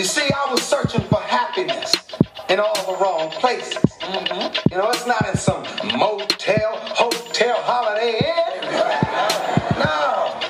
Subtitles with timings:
[0.00, 1.94] You see, I was searching for happiness
[2.48, 3.84] in all the wrong places.
[4.00, 4.72] Mm-hmm.
[4.72, 5.62] You know, it's not in some
[5.98, 8.62] motel, hotel, holiday inn.
[9.76, 10.40] No.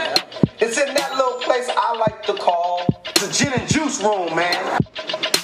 [0.61, 4.79] It's in that little place I like to call the gin and juice room, man.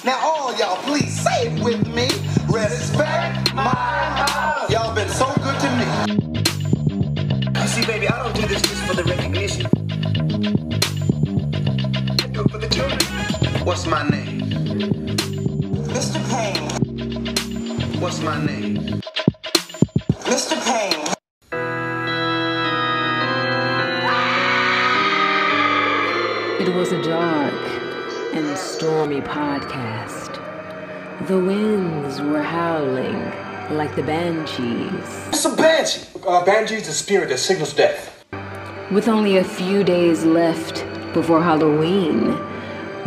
[0.05, 2.07] Now, all y'all, please say it with me.
[2.47, 4.16] Respect my
[13.87, 14.41] What's my name?
[15.95, 16.19] Mr.
[16.29, 18.01] Payne.
[18.01, 19.01] What's my name?
[20.25, 20.57] Mr.
[20.65, 21.05] Payne.
[26.59, 27.53] It was a dark
[28.33, 30.35] and stormy podcast.
[31.27, 33.31] The winds were howling
[33.73, 35.27] like the banshees.
[35.29, 36.01] It's a banshee.
[36.27, 38.25] Uh, Banji's the spirit that signals death.
[38.91, 42.37] With only a few days left before Halloween,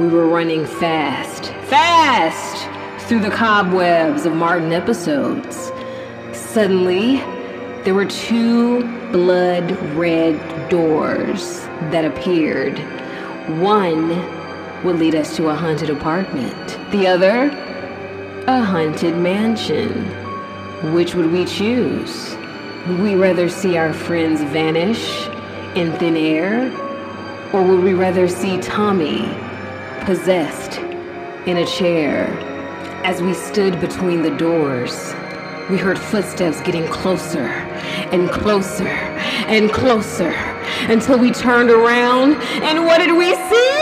[0.01, 2.67] we were running fast, fast
[3.07, 5.71] through the cobwebs of Martin episodes.
[6.33, 7.19] Suddenly,
[7.85, 8.81] there were two
[9.13, 12.79] blood red doors that appeared.
[13.61, 14.09] One
[14.85, 17.51] would lead us to a haunted apartment, the other,
[18.47, 20.07] a haunted mansion.
[20.95, 22.35] Which would we choose?
[22.87, 25.27] Would we rather see our friends vanish
[25.77, 26.73] in thin air?
[27.53, 29.29] Or would we rather see Tommy
[30.01, 30.79] possessed
[31.47, 32.27] in a chair?
[33.05, 35.15] As we stood between the doors,
[35.71, 37.47] we heard footsteps getting closer
[38.13, 40.31] and closer and closer
[40.89, 43.81] until we turned around and what did we see?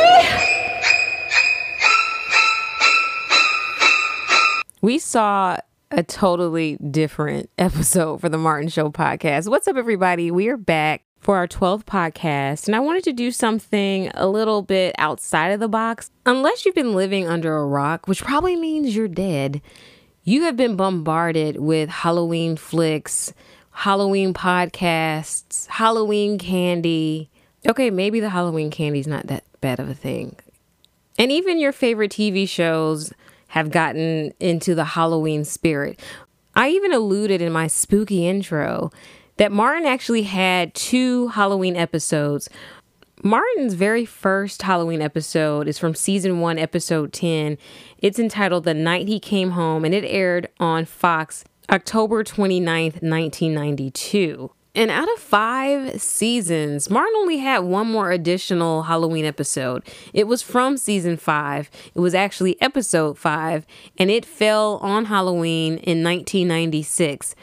[4.80, 5.58] We saw
[5.90, 9.48] a totally different episode for the Martin Show podcast.
[9.48, 10.30] What's up, everybody?
[10.30, 14.62] We are back for our 12th podcast, and I wanted to do something a little
[14.62, 16.10] bit outside of the box.
[16.24, 19.60] Unless you've been living under a rock, which probably means you're dead,
[20.22, 23.32] you have been bombarded with Halloween flicks,
[23.70, 27.30] Halloween podcasts, Halloween candy.
[27.68, 30.36] Okay, maybe the Halloween candy's not that bad of a thing.
[31.18, 33.12] And even your favorite TV shows
[33.48, 36.00] have gotten into the Halloween spirit.
[36.54, 38.90] I even alluded in my spooky intro
[39.38, 42.48] that Martin actually had two Halloween episodes.
[43.24, 47.58] Martin's very first Halloween episode is from season one, episode 10.
[47.98, 54.52] It's entitled The Night He Came Home, and it aired on Fox October 29th, 1992.
[54.74, 59.82] And out of five seasons, Martin only had one more additional Halloween episode.
[60.12, 61.68] It was from season five.
[61.94, 63.66] It was actually episode five,
[63.98, 67.34] and it fell on Halloween in 1996.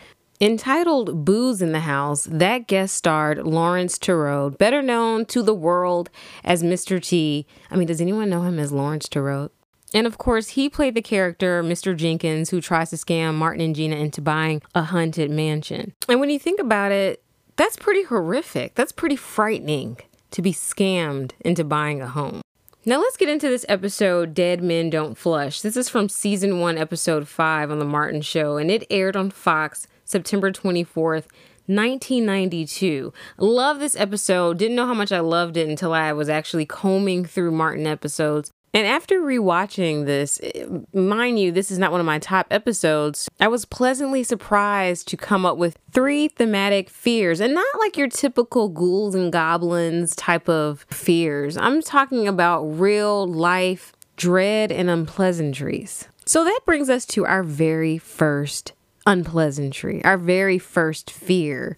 [0.42, 6.10] Entitled Booze in the House, that guest starred Laurence Tureaud, better known to the world
[6.44, 7.02] as Mr.
[7.02, 7.48] T.
[7.72, 9.52] I mean, does anyone know him as Laurence Tureaud?
[9.94, 11.96] And of course, he played the character Mr.
[11.96, 15.94] Jenkins, who tries to scam Martin and Gina into buying a haunted mansion.
[16.10, 17.24] And when you think about it,
[17.56, 18.76] that's pretty horrific.
[18.76, 20.00] That's pretty frightening
[20.32, 22.42] to be scammed into buying a home.
[22.84, 25.62] Now let's get into this episode, Dead Men Don't Flush.
[25.62, 29.32] This is from season one, episode five on The Martin Show, and it aired on
[29.32, 31.28] Fox September 24th,
[31.68, 33.12] 1992.
[33.38, 34.58] Love this episode.
[34.58, 38.52] Didn't know how much I loved it until I was actually combing through Martin episodes.
[38.76, 43.30] And after rewatching this, eh, mind you, this is not one of my top episodes,
[43.40, 48.10] I was pleasantly surprised to come up with three thematic fears and not like your
[48.10, 51.56] typical ghouls and goblins type of fears.
[51.56, 56.10] I'm talking about real life dread and unpleasantries.
[56.26, 58.74] So that brings us to our very first
[59.06, 61.78] unpleasantry, our very first fear.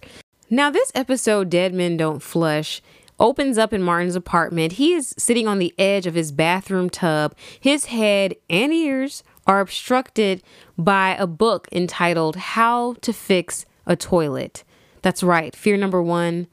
[0.50, 2.80] Now, this episode, Dead Men Don't Flush,
[3.20, 4.72] opens up in Martin's apartment.
[4.72, 7.34] He is sitting on the edge of his bathroom tub.
[7.60, 10.42] His head and ears are obstructed
[10.76, 14.64] by a book entitled How to Fix a Toilet.
[15.02, 16.46] That's right, fear number one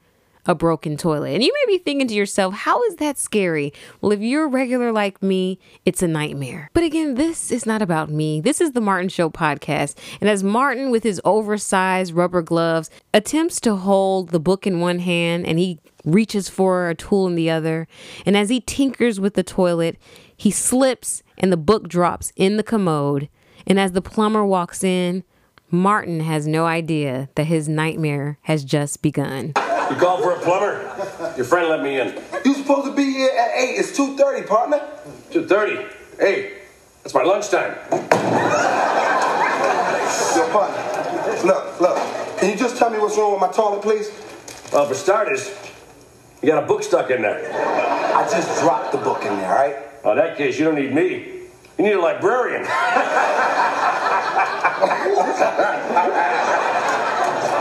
[0.46, 1.34] a broken toilet.
[1.34, 3.72] And you may be thinking to yourself, how is that scary?
[4.00, 6.70] Well, if you're regular like me, it's a nightmare.
[6.72, 8.40] But again, this is not about me.
[8.40, 9.96] This is the Martin Show podcast.
[10.20, 15.00] And as Martin, with his oversized rubber gloves, attempts to hold the book in one
[15.00, 17.88] hand and he reaches for a tool in the other,
[18.24, 19.98] and as he tinkers with the toilet,
[20.36, 23.28] he slips and the book drops in the commode.
[23.66, 25.24] And as the plumber walks in,
[25.70, 29.52] Martin has no idea that his nightmare has just begun.
[29.90, 31.34] You called for a plumber?
[31.36, 32.20] Your friend let me in.
[32.44, 33.74] You supposed to be here at 8.
[33.76, 34.80] It's 2.30, partner.
[35.30, 35.92] 2.30.
[36.18, 36.58] Hey,
[37.02, 37.76] that's my lunchtime.
[40.36, 41.46] Yo, partner.
[41.46, 41.96] Look, look.
[42.38, 44.10] Can you just tell me what's wrong with my toilet, please?
[44.72, 45.50] Well, for starters,
[46.42, 47.52] you got a book stuck in there.
[48.16, 49.76] I just dropped the book in there, all right?
[50.04, 51.32] Well, in that case, you don't need me.
[51.78, 52.64] You need a librarian.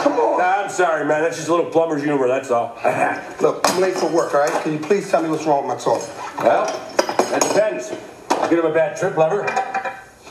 [0.03, 0.37] Come on.
[0.37, 1.23] Nah, I'm sorry, man.
[1.23, 2.77] That's just a little plumber's humor, that's all.
[3.41, 4.63] Look, I'm late for work, all right?
[4.63, 6.09] Can you please tell me what's wrong with my toilet?
[6.39, 6.65] well,
[7.31, 7.91] that depends.
[7.91, 9.43] You could have a bad trip lever.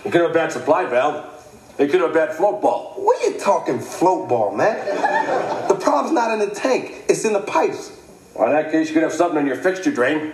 [0.05, 1.31] You could have a bad supply valve.
[1.79, 2.93] You could have a bad float ball.
[2.97, 4.77] What are you talking float ball, man?
[5.69, 7.91] The problem's not in the tank, it's in the pipes.
[8.35, 10.33] Well, in that case, you could have something in your fixture drain,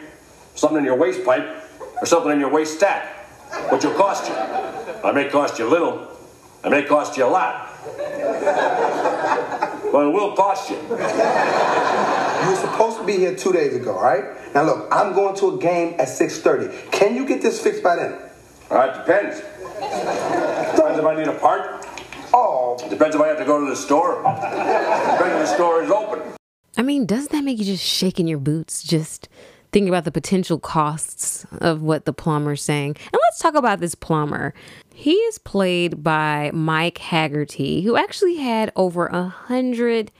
[0.55, 1.47] something in your waste pipe,
[2.01, 3.17] or something in your waste stack.
[3.71, 4.35] Which will cost you.
[4.35, 6.09] I may cost you a little.
[6.63, 7.69] I may cost you a lot.
[9.93, 10.77] But we'll cost you.
[10.77, 14.25] You were supposed to be here two days ago, right?
[14.55, 16.91] Now look, I'm going to a game at 6.30.
[16.93, 18.13] Can you get this fixed by then?
[18.13, 18.29] Uh,
[18.71, 19.41] all right, depends.
[19.41, 21.87] Depends if I need a part.
[22.33, 24.17] Oh, Depends if I have to go to the store.
[24.23, 26.23] Depends if the store is open.
[26.77, 28.83] I mean, doesn't that make you just shake in your boots?
[28.83, 29.29] Just
[29.73, 32.97] thinking about the potential costs of what the plumber's saying.
[32.97, 34.55] And let's talk about this plumber.
[34.95, 40.11] He is played by Mike Haggerty, who actually had over a hundred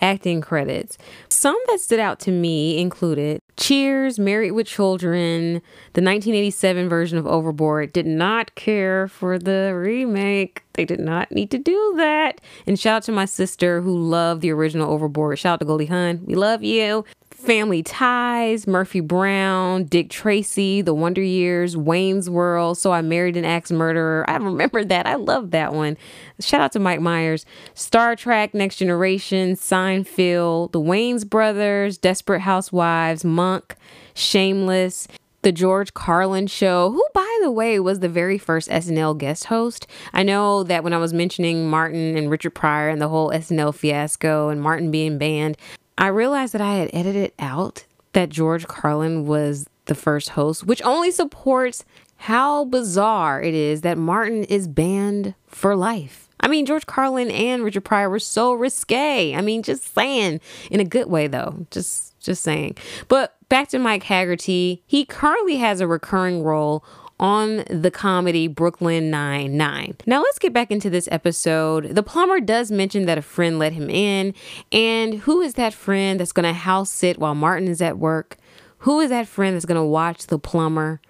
[0.00, 0.96] acting credits.
[1.28, 5.54] Some that stood out to me included Cheers, Married with Children,
[5.92, 7.92] the 1987 version of Overboard.
[7.92, 10.62] Did not care for the remake.
[10.74, 12.40] They did not need to do that.
[12.66, 15.38] And shout out to my sister who loved the original Overboard.
[15.38, 16.22] Shout out to Goldie Hawn.
[16.24, 17.04] We love you.
[17.40, 23.44] Family Ties, Murphy Brown, Dick Tracy, The Wonder Years, Wayne's World, So I Married an
[23.46, 24.28] Axe Murderer.
[24.28, 25.06] I remember that.
[25.06, 25.96] I love that one.
[26.38, 27.46] Shout out to Mike Myers.
[27.74, 33.74] Star Trek, Next Generation, Seinfeld, The Wayans Brothers, Desperate Housewives, Monk,
[34.14, 35.08] Shameless.
[35.42, 39.86] The George Carlin Show, who, by the way, was the very first SNL guest host.
[40.12, 43.74] I know that when I was mentioning Martin and Richard Pryor and the whole SNL
[43.74, 45.56] fiasco and Martin being banned,
[46.00, 50.80] I realized that I had edited out that George Carlin was the first host, which
[50.82, 51.84] only supports
[52.16, 56.30] how bizarre it is that Martin is banned for life.
[56.40, 59.34] I mean, George Carlin and Richard Pryor were so risque.
[59.34, 61.66] I mean, just saying in a good way, though.
[61.70, 62.78] Just, just saying.
[63.08, 64.82] But back to Mike Haggerty.
[64.86, 66.82] He currently has a recurring role
[67.20, 69.96] on the comedy Brooklyn Nine-Nine.
[70.06, 71.94] Now let's get back into this episode.
[71.94, 74.34] The plumber does mention that a friend let him in,
[74.72, 78.38] and who is that friend that's going to house sit while Martin is at work?
[78.78, 81.00] Who is that friend that's going to watch the plumber?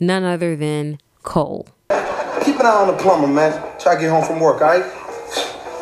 [0.00, 1.68] None other than Cole.
[2.44, 3.52] keep an eye on the plumber, man.
[3.78, 4.84] Try to get home from work, all right?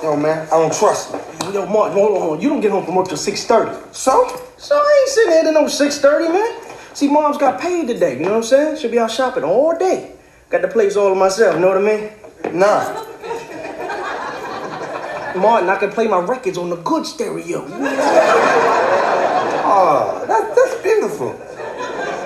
[0.02, 1.20] Yo, man, I don't trust him.
[1.54, 2.40] Yo, Martin, hold on, hold on.
[2.42, 3.94] You don't get home from work till 6.30.
[3.94, 4.42] So?
[4.58, 6.67] So I ain't sitting here till no 6.30, man.
[6.94, 8.76] See, mom's got paid today, you know what I'm saying?
[8.78, 10.12] She'll be out shopping all day.
[10.50, 12.10] Got the place all to myself, you know what I mean?
[12.58, 13.04] Nah.
[15.36, 17.64] Martin, I can play my records on the good stereo.
[19.70, 21.36] Oh, that, that's beautiful.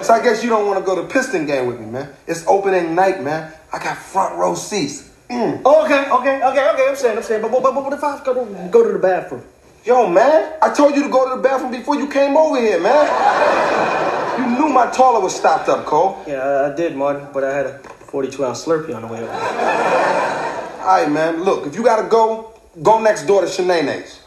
[0.03, 2.15] So I guess you don't want to go to Piston game with me, man.
[2.27, 3.53] It's opening night, man.
[3.73, 5.11] I got front row seats.
[5.29, 5.61] Mm.
[5.65, 6.87] Oh, okay, okay, okay, okay.
[6.89, 7.43] I'm saying, I'm saying.
[7.43, 9.45] But, but, but, but what if I go to, go to the bathroom?
[9.85, 12.81] Yo, man, I told you to go to the bathroom before you came over here,
[12.81, 14.22] man.
[14.39, 16.23] You knew my toilet was stopped up, Cole.
[16.27, 19.23] Yeah, I, I did, Martin, but I had a 42 ounce Slurpee on the way
[19.23, 19.33] over.
[19.33, 22.53] All right, man, look, if you gotta go,
[22.83, 24.21] go next door to Shanae's.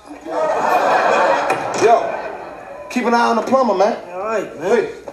[1.83, 4.09] Yo, keep an eye on the plumber, man.
[4.11, 4.71] All right, man.
[4.71, 5.05] Wait.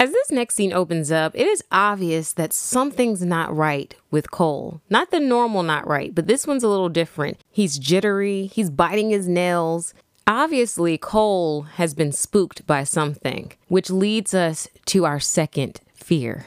[0.00, 4.80] As this next scene opens up, it is obvious that something's not right with Cole.
[4.88, 7.42] Not the normal not right, but this one's a little different.
[7.50, 9.94] He's jittery, he's biting his nails.
[10.30, 16.44] Obviously, Cole has been spooked by something, which leads us to our second fear.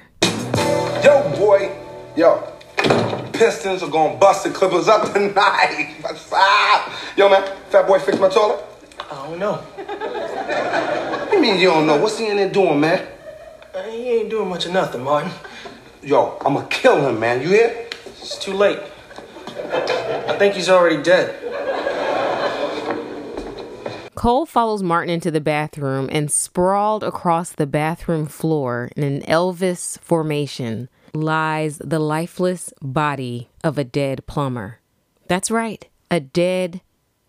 [1.04, 1.76] Yo, boy.
[2.16, 2.44] Yo.
[3.34, 5.96] Pistons are gonna bust the Clippers up tonight.
[6.32, 7.14] Ah.
[7.18, 8.64] Yo, man, fat boy fix my toilet?
[9.00, 9.54] I don't know.
[9.56, 11.98] What you mean you don't know?
[11.98, 13.08] What's he in there doing, man?
[13.74, 15.32] Uh, He ain't doing much of nothing, Martin.
[16.04, 17.42] Yo, I'ma kill him, man.
[17.42, 17.88] You hear?
[18.06, 18.78] It's too late.
[19.74, 21.51] I think he's already dead.
[24.16, 29.98] Cole follows Martin into the bathroom and sprawled across the bathroom floor in an Elvis
[30.00, 34.80] formation lies the lifeless body of a dead plumber.
[35.28, 36.82] That's right, a dead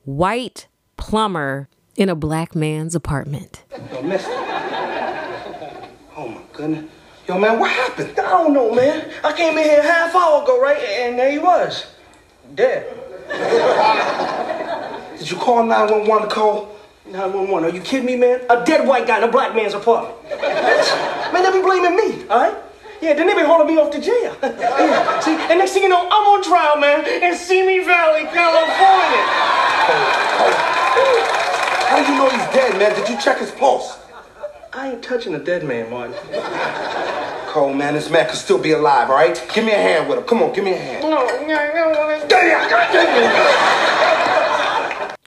[0.05, 3.65] white plumber in a black man's apartment.
[3.93, 4.31] Yo, mister.
[6.17, 6.91] Oh, my goodness.
[7.29, 8.11] Yo, man, what happened?
[8.19, 9.09] I don't know, man.
[9.23, 10.79] I came in here half hour ago, right?
[10.79, 11.87] And there he was.
[12.55, 12.99] Dead.
[15.23, 16.77] Did you call 911, Cole?
[17.07, 17.71] 911.
[17.71, 18.41] Are you kidding me, man?
[18.51, 20.17] A dead white guy in a black man's apartment.
[21.33, 22.57] man, they be blaming me, all right?
[23.01, 24.37] Yeah, then they be hauling me off to jail.
[24.43, 29.23] yeah, see, and next thing you know, I'm on trial, man, in Simi Valley, California.
[31.87, 32.93] How do you know he's dead, man?
[32.99, 33.97] Did you check his pulse?
[34.73, 36.17] I ain't touching a dead man, Martin.
[37.47, 37.95] Cole, man.
[37.95, 39.41] This man could still be alive, all right?
[39.55, 40.25] Give me a hand with him.
[40.25, 41.05] Come on, give me a hand.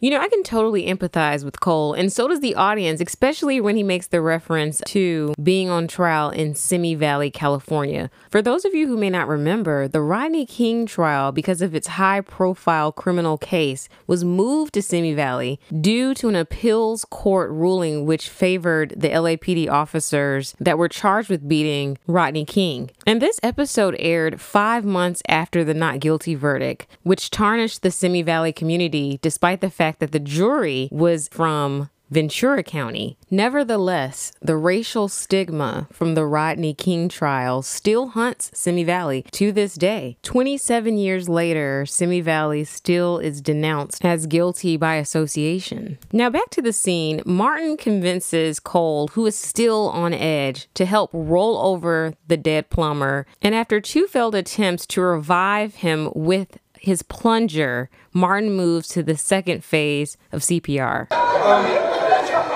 [0.02, 3.78] You know, I can totally empathize with Cole, and so does the audience, especially when
[3.78, 8.12] he makes the reference to being on trial in Simi Valley, California.
[8.30, 11.88] For those of you who may not remember, the Rodney King trial, because of its
[11.88, 18.06] high profile criminal case, was moved to Simi Valley due to an appeals court ruling
[18.06, 22.92] which favored the LAPD officers that were charged with beating Rodney King.
[23.08, 28.24] And this episode aired five months after the not guilty verdict, which tarnished the Simi
[28.24, 33.18] Valley community despite the fact that the jury was from Ventura County.
[33.32, 39.76] Nevertheless, the racial stigma from the Rodney King trial still haunts Simi Valley to this
[39.76, 40.18] day.
[40.22, 45.98] 27 years later, Simi Valley still is denounced as guilty by association.
[46.12, 51.10] Now, back to the scene, Martin convinces Cole, who is still on edge, to help
[51.12, 53.26] roll over the dead plumber.
[53.42, 59.18] And after two failed attempts to revive him with his plunger, Martin moves to the
[59.18, 61.08] second phase of CPR.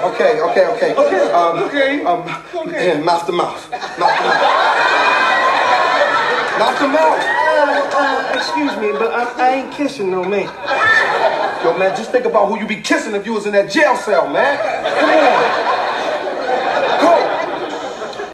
[0.03, 0.95] Okay, okay, okay.
[0.95, 2.03] Okay, um, okay.
[2.03, 2.21] Um,
[2.55, 3.01] okay.
[3.01, 3.71] mouth to mouth.
[3.71, 4.59] Mouth to mouth.
[6.59, 7.19] mouth to mouth.
[7.21, 10.45] Uh, uh, excuse me, but I, I ain't kissing no man.
[11.63, 13.95] Yo, man, just think about who you be kissing if you was in that jail
[13.97, 14.57] cell, man.
[14.99, 15.63] Come on.
[15.63, 15.68] Go.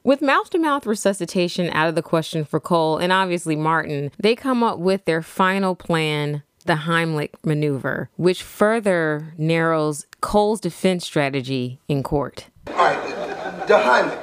[0.06, 4.36] With mouth to mouth resuscitation out of the question for Cole and obviously Martin, they
[4.36, 11.80] come up with their final plan, the Heimlich maneuver, which further narrows Cole's defense strategy
[11.88, 12.46] in court.
[12.68, 14.22] All right, the Heimlich.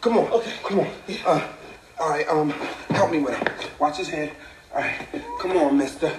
[0.00, 0.88] Come on, okay, come on.
[1.24, 1.48] Uh,
[2.00, 2.50] all right, um,
[2.88, 3.70] help me with it.
[3.78, 4.32] Watch his head.
[4.74, 5.06] All right,
[5.40, 6.12] come on, mister.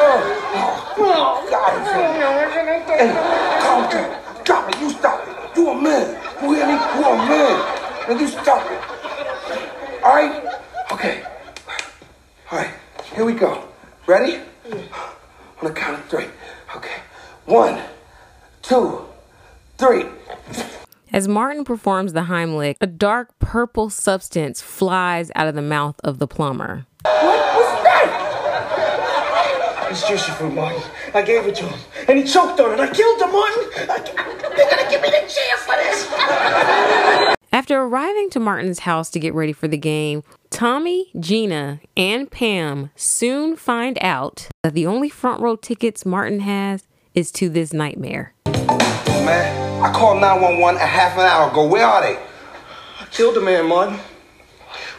[0.00, 0.94] ah.
[0.98, 2.07] Oh, God.
[2.98, 3.12] Hey,
[3.60, 4.44] calm down.
[4.44, 4.80] Drop it.
[4.80, 5.56] You stop it.
[5.56, 6.20] You a man.
[6.42, 6.72] You hear me?
[6.72, 8.08] You a man.
[8.08, 10.02] And you stop it.
[10.02, 10.58] All right?
[10.90, 11.22] Okay.
[12.50, 12.74] All right.
[13.14, 13.68] Here we go.
[14.08, 14.40] Ready?
[14.72, 16.26] On the count of three.
[16.74, 17.00] Okay.
[17.44, 17.80] One,
[18.62, 19.06] two,
[19.76, 20.06] three.
[21.12, 26.18] As Martin performs the Heimlich, a dark purple substance flies out of the mouth of
[26.18, 26.84] the plumber.
[27.04, 27.57] What?
[29.90, 30.82] It's juicy fruit, Martin.
[31.14, 31.78] I gave it to him,
[32.08, 32.80] and he choked on it.
[32.80, 33.64] I killed him, Martin.
[33.88, 33.98] I,
[34.54, 37.34] they're gonna give me the jail for this.
[37.52, 42.90] After arriving to Martin's house to get ready for the game, Tommy, Gina, and Pam
[42.96, 48.34] soon find out that the only front row tickets Martin has is to this nightmare.
[48.46, 51.66] Man, I called 911 a half an hour ago.
[51.66, 52.18] Where are they?
[53.00, 53.98] I killed the man, Martin.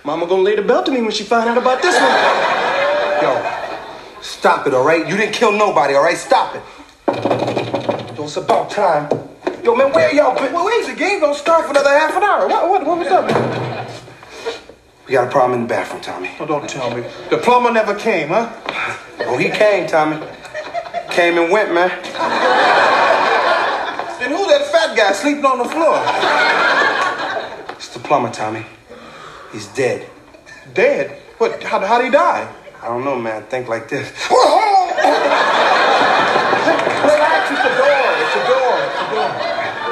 [0.04, 2.10] Mama gonna lay the belt to me when she find out about this one.
[3.22, 3.59] Yo,
[4.22, 5.08] stop it, all right?
[5.08, 6.18] You didn't kill nobody, all right?
[6.18, 6.64] Stop it.
[8.18, 9.10] Yo, it's about time.
[9.64, 10.54] Yo, man, where y'all been?
[10.54, 12.48] Well, wait, the game don't start for another half an hour.
[12.48, 13.88] What, what, what was up, man?
[15.06, 16.32] We got a problem in the bathroom, Tommy.
[16.40, 17.04] Oh, don't tell me.
[17.30, 18.54] The plumber never came, huh?
[19.22, 20.18] Oh, he came, Tommy.
[21.10, 21.90] Came and went, man.
[24.20, 26.00] Then who that fat guy sleeping on the floor?
[27.76, 28.66] It's the plumber, Tommy.
[29.52, 30.08] He's dead.
[30.74, 31.20] Dead?
[31.40, 31.64] What?
[31.64, 32.48] How, how'd he die?
[32.82, 33.44] I don't know, man.
[33.44, 34.08] Think like this.
[34.30, 35.02] Relax,
[37.52, 38.08] it's the door.
[38.24, 38.74] It's the door.
[38.80, 39.30] It's the door.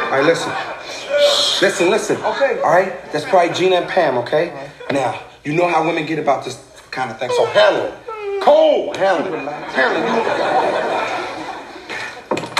[0.03, 0.51] All right, listen.
[1.61, 2.15] Listen, listen.
[2.17, 2.59] Okay.
[2.61, 2.93] All right?
[3.11, 4.69] That's probably Gina and Pam, okay?
[4.91, 6.55] Now, you know how women get about this
[6.91, 7.93] kind of thing, so handle it.
[8.41, 9.39] Cole, handle it.
[9.73, 10.09] Handle it.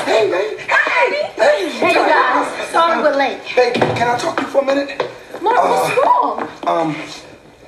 [0.03, 0.61] Hey, baby.
[0.61, 1.69] Hey, hey.
[1.69, 3.39] Hey you guys, sorry we're late.
[3.55, 5.01] Babe, can I talk to you for a minute?
[5.41, 6.47] Mark, what's wrong?
[6.67, 6.95] Um,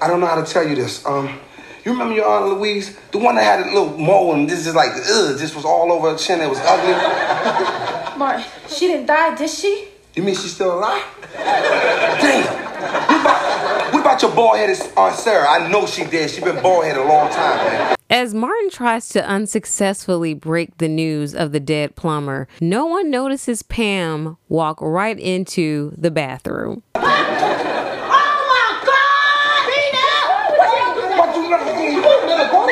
[0.01, 1.05] I don't know how to tell you this.
[1.05, 1.39] Um,
[1.85, 2.97] you remember your Aunt Louise?
[3.11, 5.91] The one that had a little mole and this is like, ugh, this was all
[5.91, 6.41] over her chin.
[6.41, 6.93] It was ugly.
[8.17, 9.87] Martin, she didn't die, did she?
[10.15, 11.03] You mean she's still alive?
[11.35, 12.43] Damn.
[12.79, 15.47] What about, what about your bald-headed Aunt Sarah?
[15.49, 16.29] I know she did.
[16.29, 17.95] She's been bald-headed a long time, man.
[18.09, 23.61] As Martin tries to unsuccessfully break the news of the dead plumber, no one notices
[23.61, 26.81] Pam walk right into the bathroom.
[26.95, 29.69] Oh my God!
[31.19, 31.81] What you gonna do?
[31.83, 32.65] You gonna go?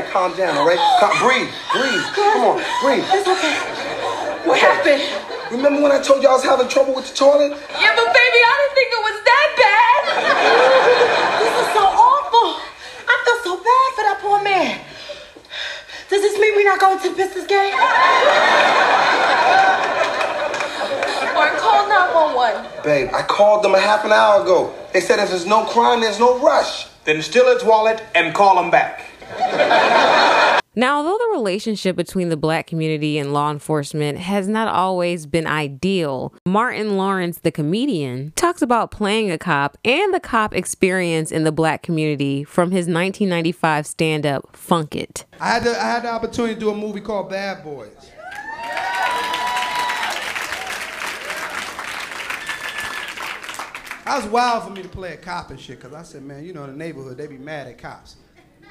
[0.00, 0.80] Babe, babe, calm down, all right?
[0.98, 2.02] Calm, breathe, breathe.
[2.16, 3.04] Come on, breathe.
[3.12, 3.52] It's okay.
[4.48, 5.02] What happened?
[5.52, 7.50] Remember when I told you I was having trouble with the toilet?
[7.76, 10.00] Yeah, but baby, I didn't think it was that bad.
[11.44, 12.56] this is so awful.
[13.08, 14.80] I feel so bad for that poor man.
[16.08, 17.74] Does this mean we're not going to the Pistons game?
[21.36, 22.82] or call 911.
[22.84, 24.72] Babe, I called them a half an hour ago.
[24.94, 26.86] They said if there's no crime, there's no rush.
[27.04, 29.09] Then steal his wallet and call him back.
[30.76, 35.46] Now, although the relationship between the black community and law enforcement has not always been
[35.46, 41.42] ideal, Martin Lawrence, the comedian, talks about playing a cop and the cop experience in
[41.42, 45.26] the black community from his 1995 stand up Funk It.
[45.40, 47.90] I had, the, I had the opportunity to do a movie called Bad Boys.
[54.04, 56.44] That was wild for me to play a cop and shit, because I said, man,
[56.44, 58.16] you know, in the neighborhood, they be mad at cops.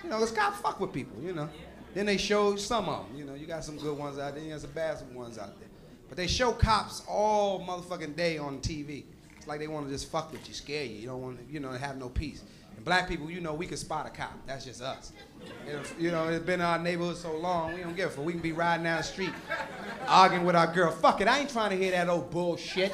[0.03, 1.49] You know, because cops fuck with people, you know.
[1.93, 4.43] Then they show some of them, you know, you got some good ones out there,
[4.43, 5.67] you got some bad ones out there.
[6.07, 9.03] But they show cops all motherfucking day on TV.
[9.37, 10.95] It's like they want to just fuck with you, scare you.
[10.95, 12.43] You don't want to, you know, have no peace.
[12.75, 14.33] And black people, you know, we can spot a cop.
[14.45, 15.13] That's just us.
[15.99, 18.25] You know, it's been in our neighborhood so long, we don't give a fuck.
[18.25, 19.33] We can be riding down the street,
[20.07, 20.91] arguing with our girl.
[20.91, 22.93] Fuck it, I ain't trying to hear that old bullshit.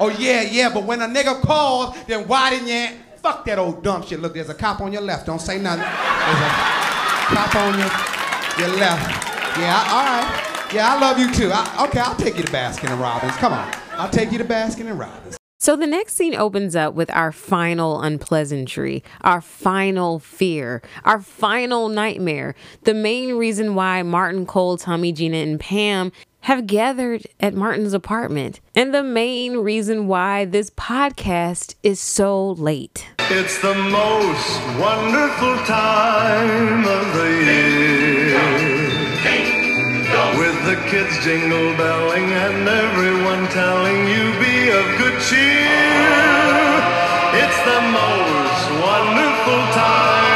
[0.00, 2.98] Oh yeah, yeah, but when a nigga calls, then why didn't you?
[3.28, 4.20] Fuck that old dumb shit.
[4.20, 5.26] Look, there's a cop on your left.
[5.26, 5.82] Don't say nothing.
[5.82, 6.50] There's a
[7.28, 7.90] cop on your,
[8.58, 9.58] your left.
[9.58, 10.72] Yeah, all right.
[10.72, 11.50] Yeah, I love you too.
[11.52, 13.36] I, okay, I'll take you to Baskin and Robbins.
[13.36, 15.36] Come on, I'll take you to Baskin and Robbins.
[15.58, 21.90] So the next scene opens up with our final unpleasantry, our final fear, our final
[21.90, 22.54] nightmare.
[22.84, 26.12] The main reason why Martin, Cole, Tommy, Gina, and Pam
[26.48, 33.06] have gathered at Martin's apartment, and the main reason why this podcast is so late.
[33.28, 38.40] It's the most wonderful time of the year.
[40.40, 46.08] With the kids jingle belling and everyone telling you be of good cheer.
[47.42, 50.27] It's the most wonderful time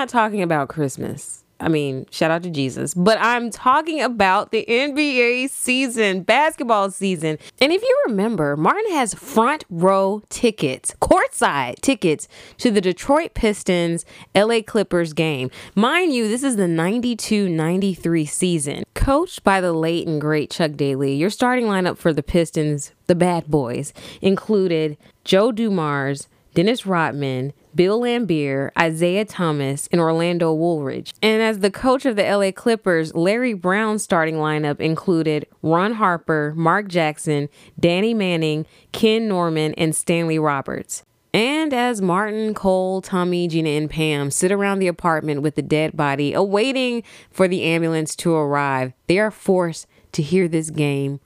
[0.00, 1.44] not talking about Christmas.
[1.62, 7.36] I mean, shout out to Jesus, but I'm talking about the NBA season, basketball season.
[7.60, 14.06] And if you remember, Martin has front row tickets, courtside tickets to the Detroit Pistons
[14.34, 15.50] LA Clippers game.
[15.74, 18.84] Mind you, this is the 92 93 season.
[18.94, 23.14] Coached by the late and great Chuck Daly, your starting lineup for the Pistons, the
[23.14, 26.26] bad boys, included Joe Dumars.
[26.54, 31.14] Dennis Rodman, Bill Laimbeer, Isiah Thomas, and Orlando Woolridge.
[31.22, 36.52] And as the coach of the LA Clippers, Larry Brown's starting lineup included Ron Harper,
[36.56, 41.04] Mark Jackson, Danny Manning, Ken Norman, and Stanley Roberts.
[41.32, 45.96] And as Martin, Cole, Tommy, Gina, and Pam sit around the apartment with the dead
[45.96, 51.20] body, awaiting for the ambulance to arrive, they are forced to hear this game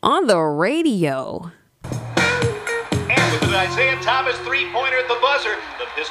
[0.00, 1.50] on the radio.
[1.82, 5.25] And with an Isiah Thomas three-pointer at the buzzer, the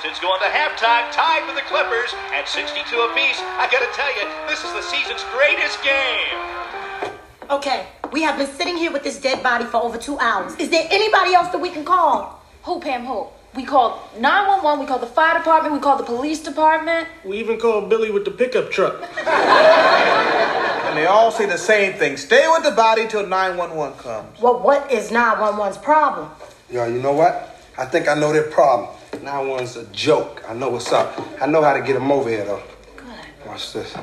[0.05, 3.41] Pistons go into halftime tied with the Clippers at 62 apiece.
[3.57, 7.11] I gotta tell you, this is the season's greatest game.
[7.49, 10.53] Okay, we have been sitting here with this dead body for over two hours.
[10.57, 12.39] Is there anybody else that we can call?
[12.63, 13.25] Who, Pam, who?
[13.55, 17.07] We called 911, we called the fire department, we called the police department.
[17.23, 19.01] We even called Billy with the pickup truck.
[19.17, 22.17] and they all say the same thing.
[22.17, 24.39] Stay with the body till 911 comes.
[24.39, 26.29] Well, what is 911's problem?
[26.69, 27.59] Yo, you know what?
[27.77, 28.89] I think I know their problem.
[29.23, 30.43] Now one's a joke.
[30.47, 31.19] I know what's up.
[31.41, 32.63] I know how to get them over here, though.
[32.97, 33.47] Good.
[33.47, 33.95] Watch this.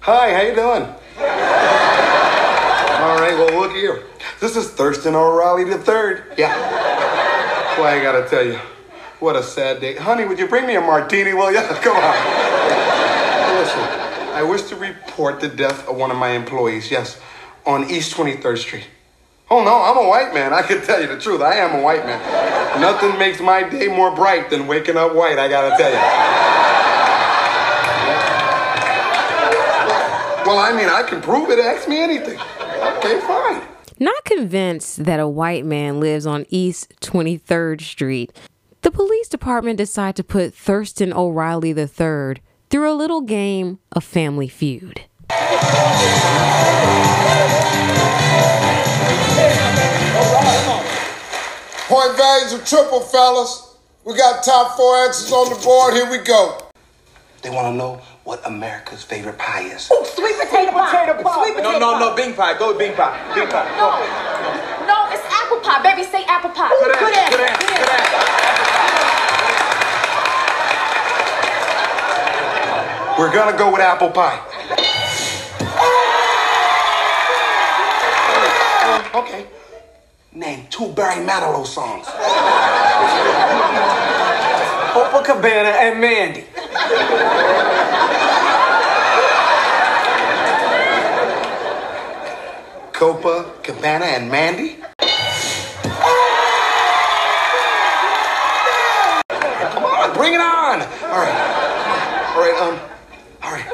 [0.00, 0.82] Hi, how you doing?
[2.98, 4.04] All right, well, look here.
[4.40, 6.24] This is Thurston O'Reilly the third.
[6.36, 6.54] Yeah.
[7.76, 8.58] Boy, I gotta tell you,
[9.20, 9.96] what a sad day.
[9.96, 11.60] Honey, would you bring me a martini, will you?
[11.62, 12.14] Come on.
[13.58, 13.80] Listen,
[14.34, 17.20] I wish to report the death of one of my employees, yes,
[17.66, 18.86] on East 23rd Street.
[19.50, 20.52] Oh no, I'm a white man.
[20.52, 21.40] I can tell you the truth.
[21.40, 22.20] I am a white man.
[22.80, 25.96] Nothing makes my day more bright than waking up white, I gotta tell you.
[30.46, 31.58] Well, I mean, I can prove it.
[31.58, 32.38] Ask me anything.
[32.98, 33.62] Okay, fine.
[33.98, 38.32] Not convinced that a white man lives on East 23rd Street,
[38.82, 44.48] the police department decide to put Thurston O'Reilly III through a little game of Family
[44.48, 45.02] Feud.
[51.88, 53.74] Point values are triple, fellas.
[54.04, 55.94] We got top four answers on the board.
[55.94, 56.58] Here we go.
[57.42, 59.88] They want to know what America's favorite pie is.
[59.90, 61.06] Ooh, sweet potato pie.
[61.16, 62.00] Sweet potato No, no, pie.
[62.00, 62.58] no, Bing pie.
[62.58, 63.16] Go with Bing pie.
[63.34, 63.64] Bing pie.
[63.80, 63.90] No,
[64.86, 65.80] no, it's apple pie.
[65.82, 66.68] Baby, say apple pie.
[66.68, 67.38] Good Good answer.
[67.38, 67.38] answer.
[67.38, 67.72] Good answer.
[67.72, 68.18] Good answer.
[73.18, 74.40] We're gonna go with apple pie.
[79.14, 79.46] Okay.
[80.38, 82.06] Name two Barry Manilow songs.
[84.94, 86.44] Oh, Cabana, and Mandy.
[92.92, 94.76] Copa, Cabana, and Mandy?
[99.72, 100.82] Come on, bring it on.
[100.82, 101.34] All right.
[102.36, 102.78] All right, um,
[103.42, 103.66] all right.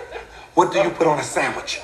[0.54, 1.82] What do you put on a sandwich?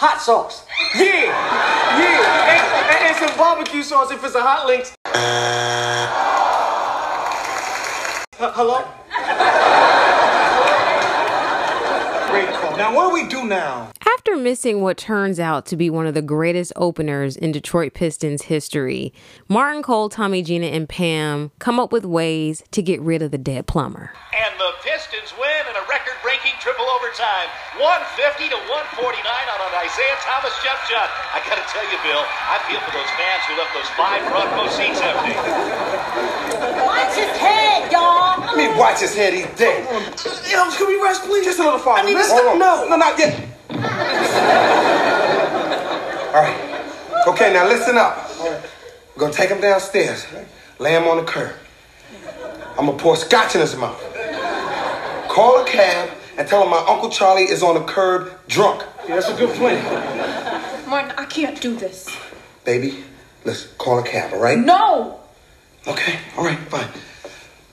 [0.00, 0.64] Hot sauce.
[0.96, 2.48] Yeah, yeah.
[2.48, 4.94] And, and- and some barbecue sauce if it's a hot links.
[5.08, 5.14] H-
[8.40, 8.78] uh, hello?
[12.30, 12.76] Great call.
[12.78, 13.90] Now, what do we do now?
[14.16, 18.42] After missing what turns out to be one of the greatest openers in Detroit Pistons
[18.42, 19.12] history,
[19.48, 23.38] Martin Cole, Tommy Gina, and Pam come up with ways to get rid of the
[23.38, 24.12] dead plumber.
[24.32, 25.86] And the Pistons win in a
[26.30, 31.10] record-breaking triple overtime, 150 to 149 on an Isiah Thomas jump shot.
[31.34, 34.46] I gotta tell you, Bill, I feel for those fans who left those five front
[34.54, 35.34] row seats empty.
[36.86, 38.46] Watch his head, y'all.
[38.46, 39.82] I mean, watch his head, he's dead.
[40.46, 41.44] Yo, can we rest, please?
[41.44, 42.02] Just a little farther.
[42.02, 42.58] I need to Hold on.
[42.58, 42.86] No.
[42.88, 43.34] No, not yet.
[46.30, 46.54] All right.
[47.26, 48.30] Okay, now listen up.
[48.38, 50.24] We're gonna take him downstairs,
[50.78, 51.54] lay him on the curb.
[52.78, 54.00] I'm gonna pour scotch in his mouth.
[55.28, 56.10] Call a cab
[56.40, 58.82] and tell him my Uncle Charlie is on the curb drunk.
[59.06, 60.88] Yeah, that's a good plan.
[60.88, 62.08] Martin, I can't do this.
[62.64, 63.04] Baby,
[63.44, 64.58] let's call a cab, all right?
[64.58, 65.20] No!
[65.86, 66.88] Okay, all right, fine.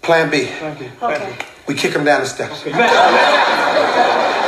[0.02, 0.50] Plan B.
[1.02, 1.38] Okay.
[1.66, 2.66] We kick him down the steps.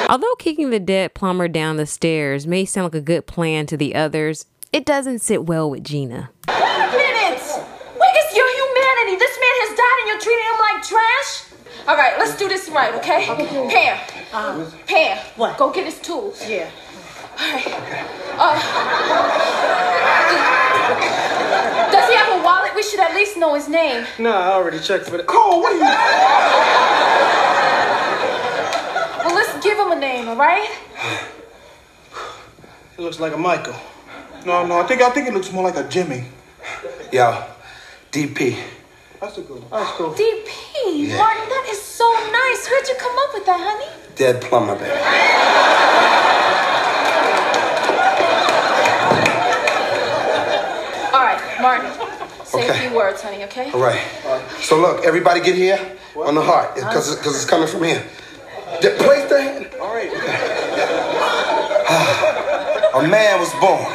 [0.10, 3.78] Although kicking the dead plumber down the stairs may sound like a good plan to
[3.78, 6.30] the others, it doesn't sit well with Gina.
[6.48, 7.56] Minutes!
[7.56, 9.16] Where is your humanity?
[9.16, 11.49] This man has died and you're treating him like trash?
[11.88, 13.26] All right, let's do this right, okay?
[13.26, 14.00] Pam.
[14.86, 15.18] Pam.
[15.36, 15.58] What?
[15.58, 16.42] Go get his tools.
[16.48, 16.70] Yeah.
[17.40, 17.68] All right.
[18.38, 18.56] Uh,
[21.92, 22.74] does he have a wallet?
[22.76, 24.06] We should at least know his name.
[24.20, 25.26] Nah, I already checked for that.
[25.26, 25.82] Cole, what are you?
[29.26, 30.70] Well, let's give him a name, all right?
[32.98, 33.76] It looks like a Michael.
[34.46, 36.26] No, no, I think I think it looks more like a Jimmy.
[37.12, 37.48] Yeah,
[38.12, 38.58] DP.
[39.20, 39.70] That's a good one.
[39.72, 40.14] That's cool.
[40.14, 40.50] DP.
[40.86, 42.70] Martin, that is so nice.
[42.70, 43.92] Where'd you come up with that, honey?
[44.16, 46.00] Dead plumber, baby.
[51.14, 51.92] All right, Martin.
[52.46, 52.70] Say Okay.
[52.70, 53.72] a few words, honey, okay?
[53.74, 54.02] All right.
[54.62, 55.80] So look, everybody get here
[56.16, 58.02] on the heart because it's, 'cause it's coming from here.
[58.82, 59.68] D- Place the hand.
[59.82, 60.12] All right.
[62.96, 63.86] A man was born.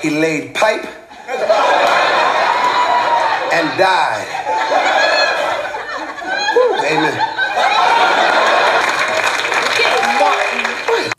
[0.00, 0.84] He laid pipe
[3.56, 4.26] and died.
[6.94, 7.18] Amen.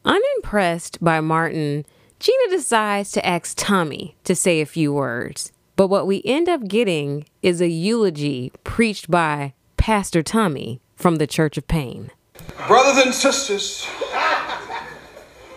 [0.05, 1.85] Unimpressed by Martin,
[2.19, 5.51] Gina decides to ask Tommy to say a few words.
[5.75, 11.27] But what we end up getting is a eulogy preached by Pastor Tommy from the
[11.27, 12.09] Church of Pain.
[12.67, 13.85] Brothers and sisters,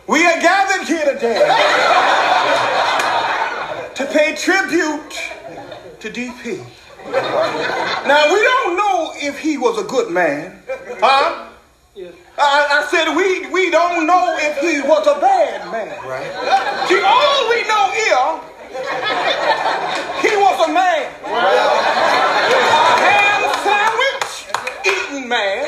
[0.08, 1.38] we are gathered here today
[3.94, 5.14] to pay tribute
[6.00, 6.66] to DP.
[8.06, 10.62] Now, we don't know if he was a good man,
[11.00, 11.48] huh?
[12.38, 15.98] I, I said we, we don't know if he was a bad man.
[16.06, 16.30] Right.
[16.86, 18.40] See, all we know here,
[20.22, 21.10] he was a man.
[21.26, 21.38] A
[23.02, 24.46] ham sandwich
[24.86, 25.66] eating man.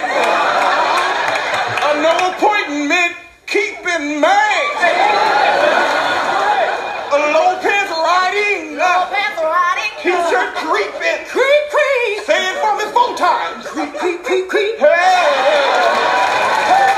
[1.83, 4.40] A no appointment keeping man.
[14.01, 14.91] Creep, creep, creep, creep.
[16.65, 16.97] Hey.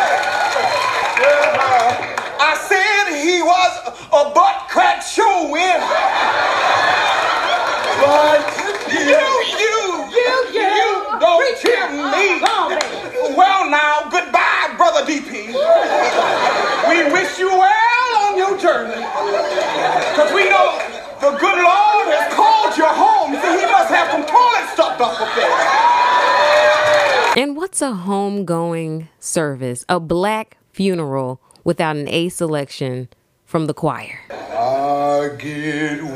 [2.39, 3.73] I said he was
[4.15, 5.83] a butt crack showing.
[7.99, 8.47] But
[8.95, 9.19] you,
[9.59, 9.79] you,
[10.15, 12.39] you, you don't hear me.
[12.47, 15.49] Oh, Well, now, goodbye, brother DP.
[16.89, 19.03] We wish you well on your journey.
[20.15, 20.79] Because we know
[21.21, 25.35] the good Lord has called you home, so he must have some toilet stuff up
[25.35, 25.83] there.
[27.35, 33.09] And what's a homegoing service, a black funeral without an A selection
[33.47, 34.21] from the choir?
[34.31, 36.13] I get weary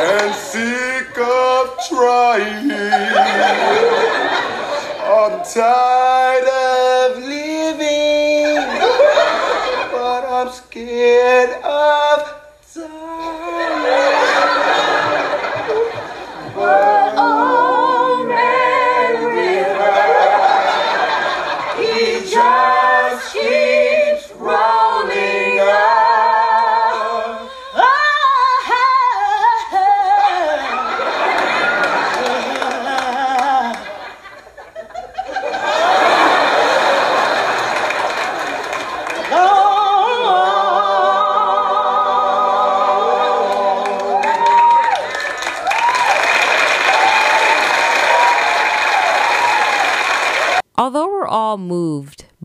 [0.00, 2.72] and sick of trying.
[5.04, 8.64] I'm tired of living,
[9.92, 12.13] but I'm scared of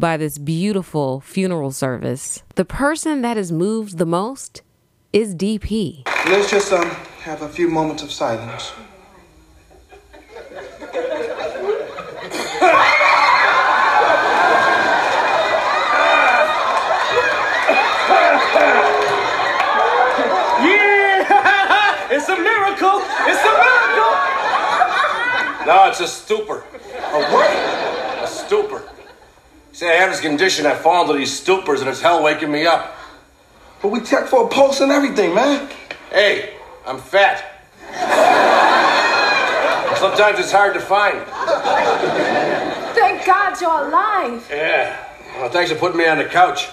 [0.09, 4.63] by this beautiful funeral service, the person that is moved the most
[5.13, 6.03] is DP.
[6.25, 6.89] Let's just um
[7.21, 8.71] have a few moments of silence.
[20.65, 22.09] Yeah!
[22.15, 22.97] it's a miracle!
[23.29, 24.13] It's a miracle!
[25.67, 26.63] No, it's a stupor.
[27.13, 27.51] A what?
[28.23, 28.81] A stupor.
[29.79, 30.65] See, I have this condition.
[30.65, 32.97] I fall into these stupors, and it's hell waking me up.
[33.81, 35.69] But we checked for a pulse and everything, man.
[36.11, 37.63] Hey, I'm fat.
[39.97, 41.19] Sometimes it's hard to find.
[42.93, 44.45] Thank God you're alive.
[44.51, 45.01] Yeah.
[45.37, 46.67] Well, thanks for putting me on the couch.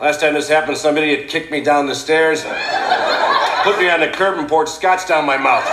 [0.00, 2.42] Last time this happened, some idiot kicked me down the stairs,
[3.64, 5.66] put me on the curb, and poured scotch down my mouth.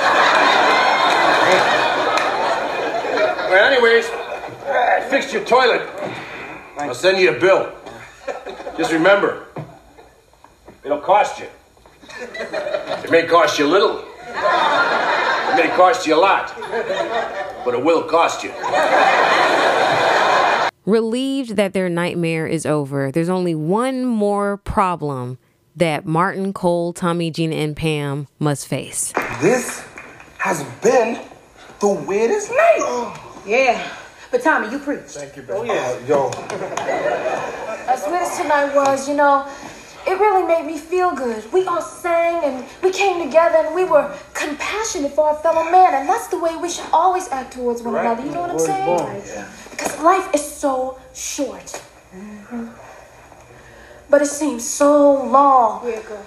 [3.50, 4.10] well, anyways,
[4.66, 5.88] I fixed your toilet.
[6.90, 7.72] I'll send you a bill.
[8.78, 9.48] Just remember,
[10.84, 11.48] it'll cost you.
[12.20, 14.00] It may cost you a little.
[14.00, 16.54] It may cost you a lot.
[17.64, 18.52] But it will cost you.
[20.86, 25.38] Relieved that their nightmare is over, there's only one more problem
[25.76, 29.14] that Martin, Cole, Tommy, Gina, and Pam must face.
[29.42, 29.86] This
[30.40, 31.20] has been
[31.80, 33.20] the weirdest night.
[33.46, 33.88] Yeah.
[34.32, 35.02] But Tommy, you preach.
[35.02, 35.60] Thank you, baby.
[35.60, 36.08] Oh, yeah.
[36.08, 36.30] yo,
[37.88, 39.46] As weird as tonight was, you know,
[40.08, 41.52] it really made me feel good.
[41.52, 45.94] We all sang and we came together and we were compassionate for our fellow man,
[45.94, 48.24] and that's the way we should always act towards one another.
[48.24, 49.24] You know what I'm saying?
[49.28, 49.52] Yeah.
[49.70, 51.82] Because life is so short.
[54.10, 55.88] But it seems so long.
[55.88, 56.26] Yeah, girl.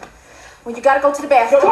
[0.63, 1.63] When you gotta go to the bathroom.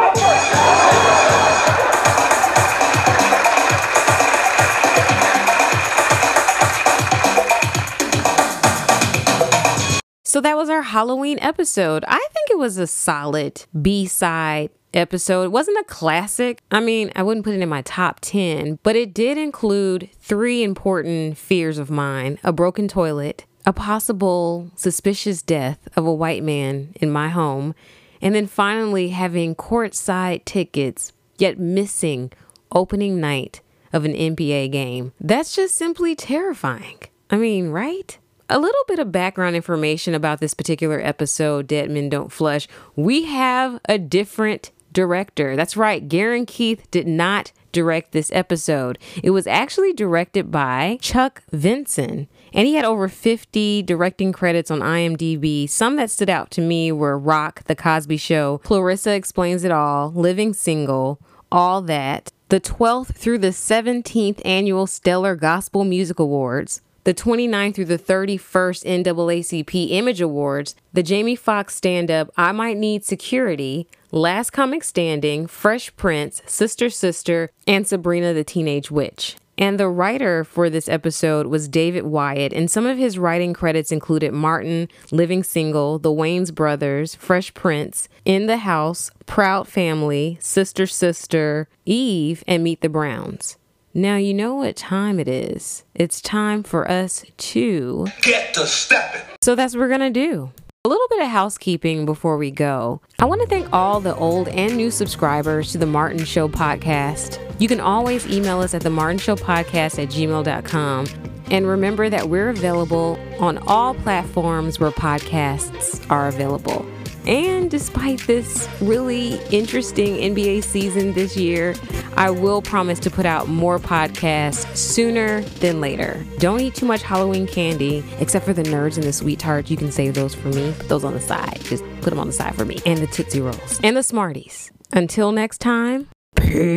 [10.33, 12.03] So that was our Halloween episode.
[12.07, 15.43] I think it was a solid B side episode.
[15.43, 16.59] It wasn't a classic.
[16.71, 20.63] I mean, I wouldn't put it in my top 10, but it did include three
[20.63, 26.93] important fears of mine a broken toilet, a possible suspicious death of a white man
[26.95, 27.75] in my home,
[28.19, 32.31] and then finally having courtside tickets, yet missing
[32.71, 33.61] opening night
[33.93, 35.13] of an NBA game.
[35.21, 37.01] That's just simply terrifying.
[37.29, 38.17] I mean, right?
[38.49, 42.67] A little bit of background information about this particular episode, Dead Men Don't Flush.
[42.95, 45.55] We have a different director.
[45.55, 48.99] That's right, Gerren Keith did not direct this episode.
[49.23, 54.81] It was actually directed by Chuck Vinson, and he had over 50 directing credits on
[54.81, 55.67] IMDb.
[55.67, 60.11] Some that stood out to me were Roc, The Cosby Show, Clarissa Explains It All,
[60.11, 61.19] Living Single,
[61.51, 67.85] All That, the 12th through the 17th annual Stellar Gospel Music Awards, the 29th through
[67.85, 74.51] the 31st NAACP Image Awards, the Jamie Foxx stand up I Might Need Security, Last
[74.51, 79.35] Comic Standing, Fresh Prince, Sister Sister, and Sabrina the Teenage Witch.
[79.57, 83.91] And the writer for this episode was David Wyatt, and some of his writing credits
[83.91, 90.87] included Martin, Living Single, The Wayans Brothers, Fresh Prince, In the House, Proud Family, Sister
[90.87, 93.57] Sister, Eve, and Meet the Browns.
[93.93, 95.83] Now you know what time it is.
[95.93, 99.21] It's time for us to Get to stepping.
[99.41, 100.51] so that's what we're gonna do.
[100.85, 102.99] A little bit of housekeeping before we go.
[103.19, 107.39] I want to thank all the old and new subscribers to the Martin Show podcast.
[107.59, 111.05] You can always email us at the Martin Show podcast at gmail.com.
[111.51, 116.85] And remember that we're available on all platforms where podcasts are available.
[117.25, 121.75] And despite this really interesting NBA season this year,
[122.15, 126.25] I will promise to put out more podcasts sooner than later.
[126.39, 129.71] Don't eat too much Halloween candy, except for the nerds and the sweet tarts.
[129.71, 130.73] You can save those for me.
[130.77, 131.59] Put those on the side.
[131.63, 132.79] Just put them on the side for me.
[132.85, 133.79] And the Tootsie Rolls.
[133.83, 134.71] And the Smarties.
[134.91, 136.73] Until next time, peace.